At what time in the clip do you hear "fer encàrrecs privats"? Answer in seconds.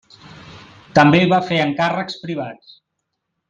1.51-2.77